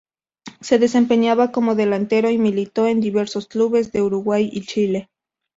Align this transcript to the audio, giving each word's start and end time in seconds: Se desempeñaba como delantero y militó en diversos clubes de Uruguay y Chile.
Se 0.61 0.79
desempeñaba 0.79 1.51
como 1.51 1.75
delantero 1.75 2.31
y 2.31 2.39
militó 2.39 2.87
en 2.87 3.01
diversos 3.01 3.45
clubes 3.45 3.91
de 3.91 4.01
Uruguay 4.01 4.49
y 4.51 4.61
Chile. 4.61 5.11